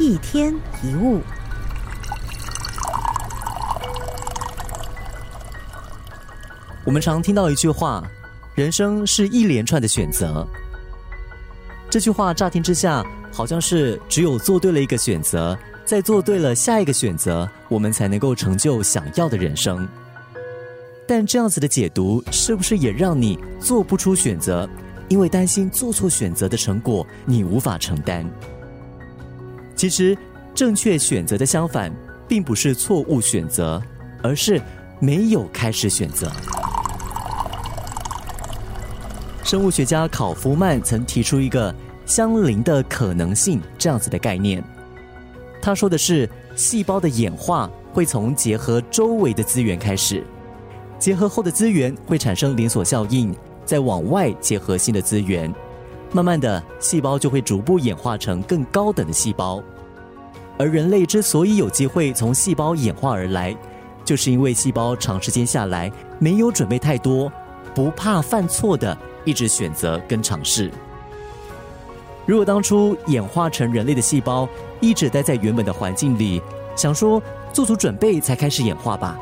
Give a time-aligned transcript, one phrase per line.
[0.00, 1.20] 一天一物。
[6.86, 8.02] 我们常听到一句话
[8.56, 10.48] ：“人生是一连串的选择。”
[11.90, 19.86] 这句话乍听之下，好像是只有做对了一个选择，再做对了下一个选择，我们才能够成就想要的人生。
[21.06, 24.66] 但这样子的解读，是不是也让你做不出选择？
[25.08, 28.24] 因为担心做错选择的成果你无法承担。
[29.80, 30.14] 其实，
[30.54, 31.90] 正确选择的相反，
[32.28, 33.82] 并不是错误选择，
[34.22, 34.60] 而是
[34.98, 36.30] 没有开始选择。
[39.42, 44.62] 生物学家考夫曼曾提出一个“相邻的可能性”这样子的概念。
[45.62, 50.22] 他说的是，细胞的演化会从结合周围的资源开始，
[50.98, 53.34] 结合后的资源会产生连锁效应。
[53.64, 55.50] 再往外结合新的资源，
[56.12, 59.62] 慢慢的，细胞就会逐步演化成更高等的细胞。
[60.58, 63.56] 而人类之所以有机会从细胞演化而来，
[64.04, 67.32] 就是因为细胞长时间下来没有准备太多，
[67.74, 70.70] 不怕犯错的一直选择跟尝试。
[72.26, 74.48] 如果当初演化成人类的细胞
[74.80, 76.42] 一直待在原本的环境里，
[76.74, 79.16] 想说做足准备才开始演化吧，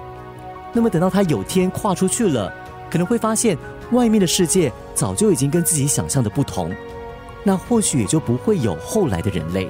[0.73, 2.51] 那么等到它有天跨出去了，
[2.91, 3.59] 可能会发现。
[3.93, 6.75] 外面的世界早就已经跟自己想象的不同，
[7.43, 9.69] 那或许也就不会有后来的人类。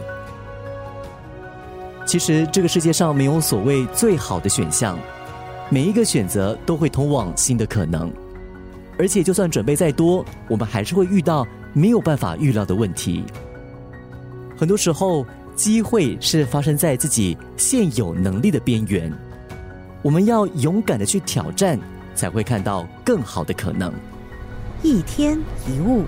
[2.04, 4.98] 其实这个世界上没有所谓最好的选项，
[5.68, 8.10] 每一个选择都会通往新的可能。
[8.98, 13.22] 而且就算准备再多，我们还是会遇到没有办法预料的问题。
[14.56, 19.12] 很多时候，机会是发生在自己现有能力的边缘，
[20.02, 21.78] 我们要勇敢的去挑战。
[22.18, 23.94] 才会看到更好的可能。
[24.82, 25.38] 一天
[25.68, 26.04] 一物。